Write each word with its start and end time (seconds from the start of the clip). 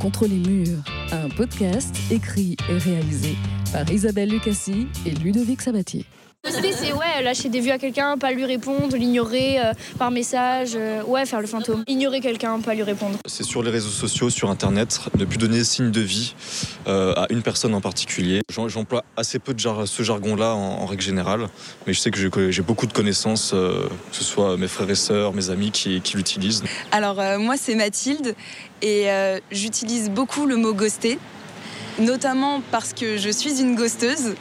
contre 0.00 0.26
les 0.26 0.38
murs, 0.38 0.82
un 1.12 1.28
podcast 1.28 1.94
écrit 2.10 2.56
et 2.68 2.78
réalisé 2.78 3.36
par 3.72 3.90
Isabelle 3.90 4.30
Lucassi 4.30 4.86
et 5.06 5.10
Ludovic 5.10 5.62
Sabatier. 5.62 6.04
Ghoster, 6.42 6.72
c'est 6.72 6.92
ouais, 6.94 7.22
lâcher 7.22 7.50
des 7.50 7.60
vues 7.60 7.70
à 7.70 7.76
quelqu'un, 7.78 8.16
pas 8.16 8.30
lui 8.32 8.46
répondre, 8.46 8.96
l'ignorer 8.96 9.60
euh, 9.60 9.72
par 9.98 10.10
message, 10.10 10.70
euh, 10.74 11.02
ouais, 11.04 11.26
faire 11.26 11.42
le 11.42 11.46
fantôme. 11.46 11.84
Ignorer 11.86 12.20
quelqu'un, 12.22 12.58
pas 12.60 12.72
lui 12.74 12.82
répondre. 12.82 13.18
C'est 13.26 13.42
sur 13.44 13.62
les 13.62 13.70
réseaux 13.70 13.90
sociaux, 13.90 14.30
sur 14.30 14.48
Internet, 14.50 15.00
ne 15.18 15.26
plus 15.26 15.36
donner 15.36 15.62
signe 15.64 15.90
de 15.90 16.00
vie 16.00 16.34
euh, 16.88 17.12
à 17.14 17.26
une 17.30 17.42
personne 17.42 17.74
en 17.74 17.82
particulier. 17.82 18.40
J'emploie 18.50 19.04
assez 19.18 19.38
peu 19.38 19.52
de 19.52 19.58
jar- 19.58 19.86
ce 19.86 20.02
jargon-là 20.02 20.54
en, 20.54 20.78
en 20.82 20.86
règle 20.86 21.02
générale, 21.02 21.46
mais 21.86 21.92
je 21.92 22.00
sais 22.00 22.10
que 22.10 22.18
j'ai- 22.18 22.50
j'ai 22.52 22.62
beaucoup 22.62 22.86
de 22.86 22.92
connaissances, 22.94 23.52
euh, 23.52 23.86
que 24.10 24.16
ce 24.16 24.24
soit 24.24 24.56
mes 24.56 24.68
frères 24.68 24.88
et 24.88 24.94
sœurs, 24.94 25.34
mes 25.34 25.50
amis 25.50 25.70
qui, 25.72 26.00
qui 26.00 26.16
l'utilisent. 26.16 26.62
Alors 26.90 27.20
euh, 27.20 27.38
moi 27.38 27.56
c'est 27.58 27.74
Mathilde 27.74 28.34
et 28.80 29.10
euh, 29.10 29.38
j'utilise 29.52 30.08
beaucoup 30.08 30.46
le 30.46 30.56
mot 30.56 30.72
ghoster, 30.72 31.18
notamment 32.00 32.62
parce 32.70 32.92
que 32.92 33.16
je 33.16 33.30
suis 33.30 33.60
une 33.60 33.74
ghosteuse. 33.76 34.34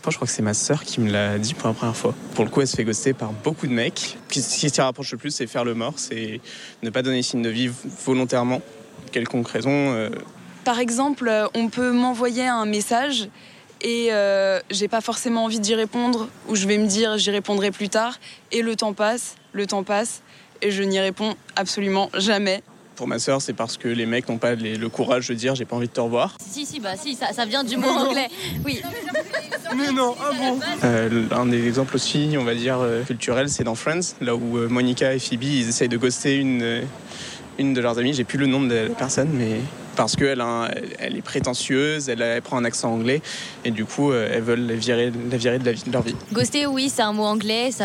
Enfin, 0.00 0.10
je 0.10 0.16
crois 0.16 0.26
que 0.26 0.32
c'est 0.32 0.42
ma 0.42 0.54
sœur 0.54 0.82
qui 0.82 1.00
me 1.00 1.10
l'a 1.10 1.38
dit 1.38 1.54
pour 1.54 1.68
la 1.68 1.74
première 1.74 1.96
fois. 1.96 2.14
Pour 2.34 2.44
le 2.44 2.50
coup, 2.50 2.60
elle 2.60 2.66
se 2.66 2.74
fait 2.74 2.84
ghoster 2.84 3.12
par 3.12 3.30
beaucoup 3.32 3.68
de 3.68 3.72
mecs. 3.72 4.18
Ce 4.30 4.58
qui 4.58 4.68
s'y 4.70 4.80
rapproche 4.80 5.12
le 5.12 5.18
plus, 5.18 5.30
c'est 5.30 5.46
faire 5.46 5.64
le 5.64 5.74
mort, 5.74 5.94
c'est 5.96 6.40
ne 6.82 6.90
pas 6.90 7.02
donner 7.02 7.22
signe 7.22 7.42
de 7.42 7.48
vie 7.50 7.70
volontairement, 8.04 8.60
quelconque 9.12 9.48
raison. 9.48 9.70
euh, 9.70 10.10
Par 10.64 10.80
exemple, 10.80 11.28
euh, 11.28 11.46
on 11.54 11.68
peut 11.68 11.92
m'envoyer 11.92 12.46
un 12.48 12.66
message 12.66 13.28
et 13.80 14.08
euh, 14.10 14.58
j'ai 14.70 14.88
pas 14.88 15.00
forcément 15.00 15.44
envie 15.44 15.60
d'y 15.60 15.74
répondre 15.74 16.28
ou 16.48 16.56
je 16.56 16.66
vais 16.66 16.78
me 16.78 16.86
dire 16.86 17.16
j'y 17.18 17.30
répondrai 17.30 17.70
plus 17.70 17.88
tard 17.88 18.18
et 18.50 18.62
le 18.62 18.74
temps 18.74 18.92
passe, 18.94 19.36
le 19.52 19.66
temps 19.66 19.82
passe 19.84 20.22
et 20.62 20.70
je 20.70 20.82
n'y 20.82 20.98
réponds 21.00 21.34
absolument 21.56 22.10
jamais. 22.14 22.62
Pour 23.02 23.08
ma 23.08 23.18
sœur, 23.18 23.42
c'est 23.42 23.52
parce 23.52 23.78
que 23.78 23.88
les 23.88 24.06
mecs 24.06 24.28
n'ont 24.28 24.38
pas 24.38 24.54
les- 24.54 24.76
le 24.76 24.88
courage 24.88 25.26
de 25.26 25.34
dire 25.34 25.56
j'ai 25.56 25.64
pas 25.64 25.74
envie 25.74 25.88
de 25.88 25.92
te 25.92 25.98
revoir. 26.00 26.36
Si, 26.48 26.64
si, 26.64 26.78
bah 26.78 26.90
si, 26.96 27.16
ça, 27.16 27.32
ça 27.32 27.44
vient 27.44 27.64
du 27.64 27.76
mot 27.76 27.88
anglais. 27.88 28.28
Oui. 28.64 28.80
Euh, 30.84 31.24
un 31.32 31.46
des 31.46 31.66
exemples 31.66 31.96
aussi, 31.96 32.36
on 32.38 32.44
va 32.44 32.54
dire, 32.54 32.78
euh, 32.80 33.02
culturel, 33.02 33.48
c'est 33.48 33.64
dans 33.64 33.74
Friends, 33.74 34.14
là 34.20 34.36
où 34.36 34.56
euh, 34.56 34.68
Monica 34.68 35.12
et 35.14 35.18
Phoebe, 35.18 35.42
ils 35.42 35.68
essayent 35.68 35.88
de 35.88 35.96
ghoster 35.96 36.36
une, 36.36 36.82
une 37.58 37.74
de 37.74 37.80
leurs 37.80 37.98
amies. 37.98 38.14
J'ai 38.14 38.22
plus 38.22 38.38
le 38.38 38.46
nom 38.46 38.62
de 38.62 38.72
la 38.72 38.88
personne, 38.90 39.30
mais 39.32 39.56
parce 39.96 40.14
qu'elle 40.14 40.40
elle- 40.40 40.88
elle 41.00 41.16
est 41.16 41.22
prétentieuse, 41.22 42.08
elle, 42.08 42.22
elle 42.22 42.40
prend 42.40 42.56
un 42.58 42.64
accent 42.64 42.92
anglais, 42.92 43.20
et 43.64 43.72
du 43.72 43.84
coup, 43.84 44.12
euh, 44.12 44.30
elles 44.32 44.42
veulent 44.42 44.64
la 44.64 44.74
virer, 44.74 45.10
la 45.28 45.36
virer 45.38 45.58
de, 45.58 45.64
la 45.64 45.72
vie- 45.72 45.82
de 45.84 45.92
leur 45.92 46.02
vie. 46.02 46.14
Ghoster, 46.32 46.66
oui, 46.66 46.88
c'est 46.88 47.02
un 47.02 47.12
mot 47.12 47.24
anglais. 47.24 47.72
Ça. 47.72 47.84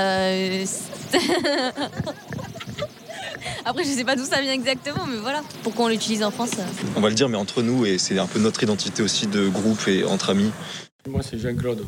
Après, 3.69 3.83
je 3.83 3.89
sais 3.89 4.05
pas 4.05 4.15
d'où 4.15 4.23
ça 4.23 4.39
vient 4.39 4.53
exactement, 4.53 5.05
mais 5.05 5.17
voilà. 5.17 5.41
Pourquoi 5.61 5.85
on 5.85 5.87
l'utilise 5.89 6.23
en 6.23 6.31
France 6.31 6.51
euh, 6.57 6.63
On 6.95 7.01
va 7.01 7.09
le 7.09 7.15
dire, 7.15 7.27
mais 7.27 7.35
entre 7.35 7.61
nous, 7.61 7.85
et 7.85 7.97
c'est 7.97 8.17
un 8.17 8.25
peu 8.25 8.39
notre 8.39 8.63
identité 8.63 9.03
aussi 9.03 9.27
de 9.27 9.49
groupe 9.49 9.89
et 9.89 10.05
entre 10.05 10.29
amis. 10.29 10.51
Moi, 11.05 11.21
c'est 11.21 11.37
Jean-Claude. 11.37 11.83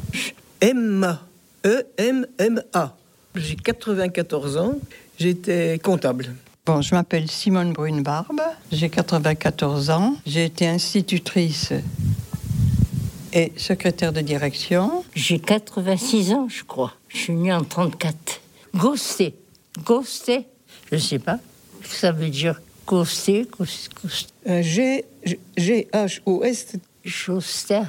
Emma. 0.60 1.22
E-M-M-A. 1.66 2.98
J'ai 3.36 3.56
94 3.56 4.58
ans. 4.58 4.74
J'étais 5.18 5.80
comptable. 5.82 6.36
Bon, 6.66 6.82
je 6.82 6.94
m'appelle 6.94 7.32
Simone 7.32 7.72
Brune-Barbe, 7.72 8.42
j'ai 8.72 8.90
94 8.90 9.90
ans, 9.90 10.18
j'ai 10.26 10.46
été 10.46 10.68
institutrice 10.68 11.72
et 13.34 13.54
secrétaire 13.56 14.14
de 14.14 14.22
direction. 14.22 15.06
J'ai 15.16 15.40
86 15.40 16.34
ans, 16.34 16.48
je 16.50 16.64
crois. 16.66 16.94
Je 17.08 17.18
suis 17.18 17.34
née 17.34 17.54
en 17.54 17.64
34. 17.64 18.42
Ghosté. 18.76 19.34
Ghosté 19.84 20.46
Je 20.92 20.98
sais 20.98 21.20
pas 21.20 21.40
ça 21.84 22.12
veut 22.12 22.30
dire. 22.30 22.60
Un 24.46 24.62
G, 24.62 25.06
G-H-O-S. 25.58 26.68
Ghoster. 27.06 27.82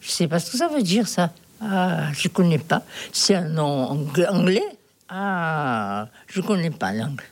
Je 0.00 0.10
sais 0.10 0.26
pas 0.28 0.38
ce 0.40 0.50
que 0.52 0.56
ça 0.58 0.68
veut 0.68 0.82
dire, 0.82 1.06
ça. 1.08 1.32
Ah, 1.60 2.10
je 2.12 2.28
connais 2.28 2.58
pas. 2.58 2.82
C'est 3.12 3.34
un 3.34 3.48
nom 3.48 3.90
ang- 3.90 4.26
anglais 4.30 4.62
Ah, 5.08 6.08
je 6.26 6.40
connais 6.40 6.70
pas 6.70 6.92
l'anglais. 6.92 7.24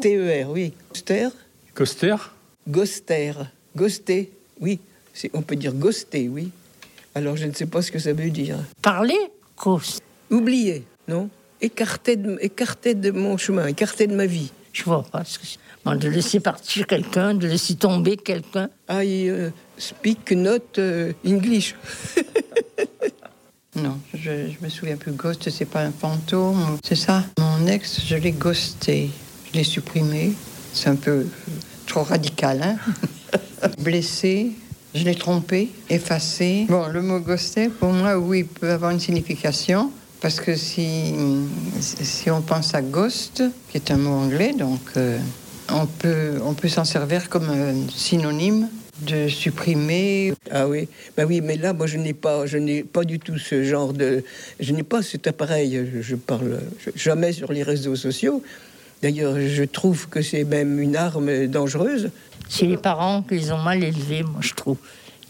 T-E-R, 0.00 0.50
oui. 0.50 0.72
Ghoster. 0.92 1.28
Coster 1.74 2.16
Ghoster. 2.68 3.32
Ghosté, 3.76 4.30
oui. 4.60 4.78
On 5.34 5.42
peut 5.42 5.56
dire 5.56 5.72
ghosté, 5.72 6.28
oui. 6.28 6.50
Alors 7.14 7.36
je 7.36 7.46
ne 7.46 7.52
sais 7.52 7.66
pas 7.66 7.80
ce 7.82 7.90
que 7.92 7.98
ça 7.98 8.12
veut 8.12 8.30
dire. 8.30 8.58
Parler 8.82 9.18
Ghost. 9.56 10.02
Oublier, 10.30 10.84
non 11.08 11.30
écarté 11.60 12.16
de, 12.16 12.36
écarté 12.42 12.94
de 12.94 13.10
mon 13.10 13.36
chemin, 13.38 13.66
écarté 13.66 14.06
de 14.06 14.14
ma 14.14 14.26
vie. 14.26 14.50
Je 14.76 14.84
vois 14.84 15.02
pas 15.02 15.24
ce 15.24 15.38
que 15.38 15.46
c'est. 15.46 15.58
Bon, 15.86 15.94
de 15.94 16.06
laisser 16.08 16.38
partir 16.38 16.86
quelqu'un, 16.86 17.32
de 17.32 17.46
laisser 17.46 17.76
tomber 17.76 18.18
quelqu'un. 18.18 18.68
I 18.90 19.30
uh, 19.30 19.50
speak 19.78 20.32
not 20.32 20.76
uh, 20.78 21.12
English. 21.24 21.74
Non, 23.76 23.98
je, 24.14 24.48
je 24.48 24.64
me 24.64 24.70
souviens 24.70 24.96
plus. 24.96 25.12
Ghost, 25.12 25.50
c'est 25.50 25.66
pas 25.66 25.82
un 25.82 25.92
fantôme, 25.92 26.78
c'est 26.82 26.96
ça? 26.96 27.22
Mon 27.38 27.66
ex, 27.66 28.00
je 28.06 28.16
l'ai 28.16 28.32
ghosté, 28.32 29.10
je 29.50 29.58
l'ai 29.58 29.64
supprimé. 29.64 30.32
C'est 30.72 30.88
un 30.88 30.96
peu 30.96 31.10
euh, 31.10 31.26
trop 31.86 32.02
radical, 32.02 32.62
hein? 32.62 32.78
Blessé, 33.78 34.52
je 34.94 35.04
l'ai 35.04 35.14
trompé, 35.14 35.68
effacé. 35.90 36.64
Bon, 36.70 36.86
le 36.88 37.02
mot 37.02 37.20
ghosté, 37.20 37.68
pour 37.68 37.92
moi, 37.92 38.16
oui, 38.16 38.44
peut 38.44 38.70
avoir 38.70 38.92
une 38.92 39.00
signification. 39.00 39.92
Parce 40.20 40.40
que 40.40 40.54
si, 40.54 41.14
si 41.80 42.30
on 42.30 42.40
pense 42.40 42.74
à 42.74 42.82
ghost, 42.82 43.42
qui 43.70 43.76
est 43.76 43.90
un 43.90 43.98
mot 43.98 44.14
anglais, 44.14 44.54
donc 44.58 44.80
euh, 44.96 45.18
on 45.70 45.86
peut, 45.86 46.40
on 46.44 46.54
peut 46.54 46.68
s'en 46.68 46.84
servir 46.84 47.28
comme 47.28 47.50
un 47.50 47.74
synonyme 47.90 48.68
de 49.02 49.28
supprimer. 49.28 50.32
Ah 50.50 50.66
oui, 50.66 50.88
bah 51.16 51.24
oui, 51.26 51.42
mais 51.42 51.56
là, 51.56 51.74
moi, 51.74 51.86
je 51.86 51.98
n'ai 51.98 52.14
pas, 52.14 52.46
je 52.46 52.56
n'ai 52.56 52.82
pas 52.82 53.04
du 53.04 53.18
tout 53.18 53.38
ce 53.38 53.62
genre 53.62 53.92
de, 53.92 54.24
je 54.58 54.72
n'ai 54.72 54.82
pas 54.82 55.02
cet 55.02 55.26
appareil. 55.26 55.86
Je, 55.92 56.00
je 56.00 56.16
parle 56.16 56.60
jamais 56.94 57.32
sur 57.32 57.52
les 57.52 57.62
réseaux 57.62 57.96
sociaux. 57.96 58.42
D'ailleurs, 59.02 59.38
je 59.38 59.64
trouve 59.64 60.08
que 60.08 60.22
c'est 60.22 60.44
même 60.44 60.80
une 60.80 60.96
arme 60.96 61.46
dangereuse. 61.46 62.10
C'est 62.48 62.66
les 62.66 62.78
parents 62.78 63.22
qui 63.22 63.34
les 63.34 63.52
ont 63.52 63.58
mal 63.58 63.82
élevés, 63.84 64.22
moi, 64.22 64.40
je 64.40 64.54
trouve. 64.54 64.78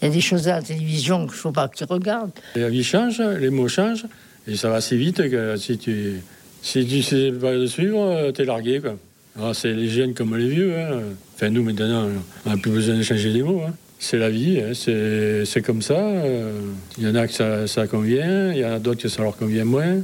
Il 0.01 0.07
y 0.07 0.11
a 0.11 0.13
des 0.13 0.21
choses 0.21 0.47
à 0.47 0.57
la 0.57 0.61
télévision 0.61 1.25
qu'il 1.25 1.35
ne 1.35 1.37
faut 1.37 1.51
pas 1.51 1.67
qu'ils 1.67 1.87
regardent. 1.87 2.31
La 2.55 2.69
vie 2.69 2.83
change, 2.83 3.19
les 3.19 3.49
mots 3.49 3.67
changent, 3.67 4.05
et 4.47 4.55
ça 4.55 4.69
va 4.69 4.81
si 4.81 4.97
vite 4.97 5.17
que 5.29 5.55
si 5.57 5.77
tu 5.77 6.21
si 6.61 6.85
tu 6.85 7.01
sais 7.03 7.31
pas 7.31 7.53
le 7.53 7.67
suivre, 7.67 8.31
t'es 8.31 8.45
largué. 8.45 8.79
Quoi. 8.79 8.97
Alors, 9.37 9.55
c'est 9.55 9.73
les 9.73 9.87
jeunes 9.87 10.13
comme 10.13 10.35
les 10.35 10.49
vieux. 10.49 10.75
hein. 10.77 11.01
Enfin, 11.35 11.49
nous, 11.49 11.63
maintenant, 11.63 12.09
on 12.45 12.49
n'a 12.49 12.57
plus 12.57 12.71
besoin 12.71 12.95
de 12.97 13.03
changer 13.03 13.29
les 13.29 13.43
mots. 13.43 13.61
hein. 13.67 13.73
C'est 13.99 14.17
la 14.17 14.29
vie, 14.29 14.59
hein. 14.59 14.73
c'est 14.73 15.45
c'est 15.45 15.61
comme 15.61 15.81
ça. 15.81 15.97
euh. 15.99 16.59
Il 16.97 17.03
y 17.05 17.07
en 17.07 17.15
a 17.15 17.27
que 17.27 17.33
ça, 17.33 17.67
ça 17.67 17.87
convient, 17.87 18.51
il 18.51 18.57
y 18.59 18.65
en 18.65 18.71
a 18.73 18.79
d'autres 18.79 19.01
que 19.03 19.09
ça 19.09 19.21
leur 19.23 19.35
convient 19.37 19.65
moins. 19.65 20.01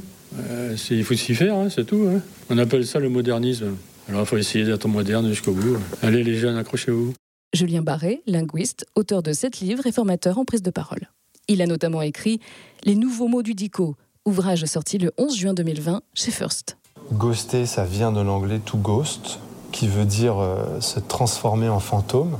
Euh, 0.50 0.76
il 0.90 1.04
faut 1.04 1.14
s'y 1.14 1.34
faire, 1.34 1.56
c'est 1.70 1.84
tout. 1.84 2.08
On 2.50 2.58
appelle 2.58 2.86
ça 2.86 2.98
le 2.98 3.08
modernisme. 3.08 3.76
Alors, 4.08 4.22
il 4.22 4.26
faut 4.26 4.36
essayer 4.36 4.64
d'être 4.64 4.86
moderne 4.88 5.28
jusqu'au 5.28 5.52
bout. 5.52 5.76
Allez, 6.02 6.22
les 6.24 6.36
jeunes, 6.36 6.56
accrochez-vous. 6.56 7.14
Julien 7.54 7.82
Barré, 7.82 8.20
linguiste, 8.26 8.84
auteur 8.96 9.22
de 9.22 9.32
sept 9.32 9.60
livres 9.60 9.86
et 9.86 9.92
formateur 9.92 10.38
en 10.38 10.44
prise 10.44 10.62
de 10.62 10.70
parole. 10.70 11.08
Il 11.46 11.62
a 11.62 11.66
notamment 11.66 12.02
écrit 12.02 12.40
Les 12.84 12.94
nouveaux 12.96 13.28
mots 13.28 13.42
du 13.42 13.54
dico, 13.54 13.94
ouvrage 14.24 14.64
sorti 14.64 14.98
le 14.98 15.12
11 15.18 15.36
juin 15.36 15.54
2020 15.54 16.02
chez 16.14 16.30
First. 16.30 16.76
Ghoster, 17.12 17.66
ça 17.66 17.84
vient 17.84 18.12
de 18.12 18.20
l'anglais 18.20 18.58
to 18.58 18.78
ghost, 18.78 19.38
qui 19.72 19.88
veut 19.88 20.04
dire 20.04 20.38
euh, 20.38 20.80
se 20.80 21.00
transformer 21.00 21.68
en 21.68 21.80
fantôme. 21.80 22.38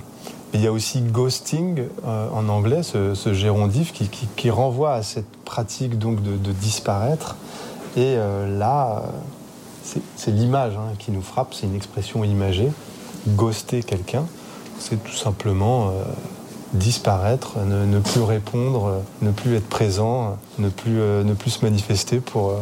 Il 0.55 0.61
y 0.61 0.67
a 0.67 0.72
aussi 0.72 1.00
ghosting 1.00 1.83
euh, 2.06 2.28
en 2.31 2.49
anglais, 2.49 2.83
ce, 2.83 3.34
gérondif 3.34 3.93
qui, 3.93 4.50
renvoie 4.50 4.95
à 4.95 5.03
cette 5.03 5.31
pratique 5.45 5.99
donc 5.99 6.22
de, 6.22 6.53
disparaître. 6.53 7.37
Et 7.97 8.15
euh, 8.16 8.59
là, 8.59 9.03
c'est- 9.83 10.31
l'image 10.31 10.75
hein, 10.77 10.95
qui 10.99 11.11
nous 11.11 11.22
frappe, 11.22 11.55
c'est 11.55 11.66
une 11.66 11.75
expression 11.75 12.25
imagée. 12.25 12.71
Ghoster 13.28 13.83
quelqu'un, 13.83 14.27
c'est 14.78 15.03
tout 15.03 15.16
simplement 15.16 15.92
disparaître, 16.74 17.59
ne, 17.65 17.98
plus 18.00 18.22
répondre, 18.22 19.03
ne 19.22 19.30
plus 19.30 19.56
être 19.56 19.68
présent, 19.68 20.36
ne 20.59 20.68
plus, 20.68 21.00
euh, 21.00 21.22
ne 21.22 21.34
plus 21.34 21.50
se 21.50 21.65
manifester 21.65 22.18
pour, 22.18 22.50
euh, 22.50 22.54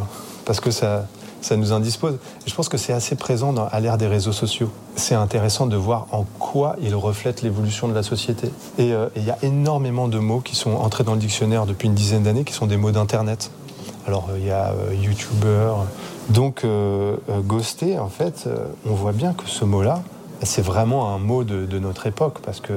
parce 0.45 0.59
que 0.59 0.71
ça, 0.71 1.07
ça 1.41 1.57
nous 1.57 1.73
indispose. 1.73 2.17
Je 2.45 2.53
pense 2.53 2.69
que 2.69 2.77
c'est 2.77 2.93
assez 2.93 3.15
présent 3.15 3.53
à 3.71 3.79
l'ère 3.79 3.97
des 3.97 4.07
réseaux 4.07 4.31
sociaux. 4.31 4.69
C'est 4.95 5.15
intéressant 5.15 5.65
de 5.65 5.75
voir 5.75 6.07
en 6.11 6.25
quoi 6.39 6.75
ils 6.81 6.95
reflètent 6.95 7.41
l'évolution 7.41 7.87
de 7.87 7.93
la 7.93 8.03
société. 8.03 8.51
Et 8.77 8.93
euh, 8.93 9.07
et 9.15 9.19
il 9.19 9.25
y 9.25 9.31
a 9.31 9.37
énormément 9.41 10.07
de 10.07 10.19
mots 10.19 10.41
qui 10.41 10.55
sont 10.55 10.75
entrés 10.75 11.03
dans 11.03 11.13
le 11.13 11.19
dictionnaire 11.19 11.65
depuis 11.65 11.87
une 11.87 11.95
dizaine 11.95 12.23
d'années, 12.23 12.43
qui 12.43 12.53
sont 12.53 12.67
des 12.67 12.77
mots 12.77 12.91
d'Internet. 12.91 13.51
Alors 14.05 14.29
il 14.37 14.45
y 14.45 14.51
a 14.51 14.73
YouTuber. 15.01 15.73
Donc 16.29 16.65
ghoster, 17.45 17.99
en 17.99 18.09
fait, 18.09 18.49
on 18.85 18.93
voit 18.93 19.13
bien 19.13 19.33
que 19.33 19.47
ce 19.47 19.63
mot-là, 19.63 20.01
c'est 20.41 20.61
vraiment 20.61 21.13
un 21.15 21.19
mot 21.19 21.45
de, 21.45 21.65
de 21.65 21.79
notre 21.79 22.05
époque, 22.05 22.39
parce 22.45 22.59
que 22.59 22.73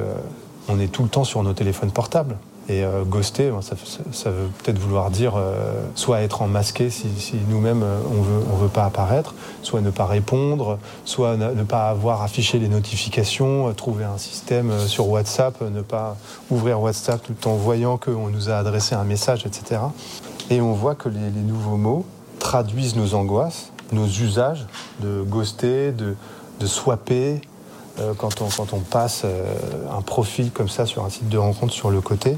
on 0.69 0.81
est 0.81 0.89
tout 0.89 1.03
le 1.03 1.09
temps 1.09 1.25
sur 1.25 1.43
nos 1.43 1.53
téléphones 1.53 1.91
portables. 1.91 2.37
Et 2.69 2.83
euh, 2.83 3.05
ghoster, 3.05 3.53
ça, 3.61 3.77
ça, 4.11 4.31
veut 4.31 4.49
peut-être 4.59 4.79
vouloir 4.79 5.11
dire 5.13 5.35
euh, 5.37 5.85
soit 5.95 6.23
être 6.23 6.43
en 6.43 6.49
masqué 6.49 6.91
si, 6.91 7.07
nous-mêmes 7.49 7.85
euh, 7.85 8.01
on 8.11 8.23
veut, 8.23 8.65
veut 8.65 8.69
pas 8.69 8.85
apparaître, 8.85 9.35
soit 9.63 9.81
ne 9.81 9.91
pas 9.91 10.07
répondre, 10.07 10.79
soit 11.05 11.37
ne, 11.37 11.63
pas 11.63 11.89
avoir 11.89 12.23
affiché 12.23 12.59
les 12.59 12.67
notifications, 12.67 13.73
trouver 13.75 14.05
un 14.05 14.19
système 14.19 14.73
sur 14.89 15.09
WhatsApp, 15.09 15.61
ne 15.61 15.81
pas 15.81 16.17
ouvrir 16.51 16.81
WhatsApp 16.81 17.23
tout 17.23 17.49
en 17.49 17.55
voyant 17.55 17.99
qu'on 17.99 18.31
nous 18.31 18.51
a 18.51 18.57
adressé 18.57 18.97
un 18.97 19.05
message, 19.05 19.47
etc. 19.47 19.83
Et 20.51 20.61
on 20.61 20.73
voit 20.73 20.97
que 20.97 21.09
les, 21.09 21.31
nouveaux 21.31 21.77
mots 21.77 22.05
traduisent 22.41 22.97
nos 22.97 23.15
angoisses, 23.15 23.71
nos 23.93 24.07
usages 24.07 24.67
de 25.01 25.23
ghoster, 25.23 25.93
de 25.93 26.67
swapper, 26.67 27.41
quand, 28.19 28.43
on, 28.43 28.49
quand 28.49 28.73
on 28.73 28.81
passe 28.81 29.25
un 29.25 30.03
profil 30.03 30.51
comme 30.51 30.69
ça 30.69 30.87
sur 30.87 31.05
un 31.05 31.11
site 31.11 31.29
de 31.29 31.39
rencontre 31.39 31.73
sur 31.73 31.91
le 31.91 32.01
côté. 32.01 32.37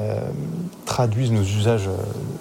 Euh, 0.00 0.20
traduisent 0.86 1.32
nos 1.32 1.42
usages 1.42 1.86
euh, 1.86 1.96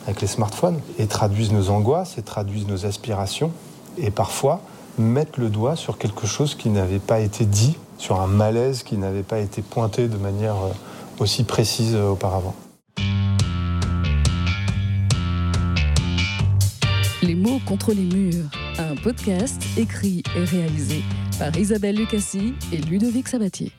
avec 0.06 0.22
les 0.22 0.28
smartphones 0.28 0.80
et 0.98 1.06
traduisent 1.06 1.52
nos 1.52 1.70
angoisses 1.70 2.18
et 2.18 2.22
traduisent 2.22 2.66
nos 2.66 2.86
aspirations 2.86 3.52
et 3.98 4.10
parfois 4.10 4.62
mettent 4.98 5.36
le 5.36 5.50
doigt 5.50 5.76
sur 5.76 5.98
quelque 5.98 6.26
chose 6.26 6.56
qui 6.56 6.70
n'avait 6.70 7.00
pas 7.00 7.20
été 7.20 7.44
dit, 7.44 7.76
sur 7.98 8.22
un 8.22 8.28
malaise 8.28 8.84
qui 8.84 8.96
n'avait 8.96 9.24
pas 9.24 9.40
été 9.40 9.62
pointé 9.62 10.08
de 10.08 10.16
manière 10.16 10.56
euh, 10.56 10.70
aussi 11.20 11.44
précise 11.44 11.94
auparavant. 11.94 12.56
Les 17.22 17.36
mots 17.36 17.60
contre 17.68 17.92
les 17.92 18.06
murs, 18.06 18.46
un 18.80 18.96
podcast 18.96 19.62
écrit 19.78 20.24
et 20.38 20.46
réalisé 20.46 21.04
par 21.42 21.58
Isabelle 21.58 21.96
Lucassi 21.96 22.54
et 22.72 22.78
Ludovic 22.78 23.28
Sabatier. 23.28 23.72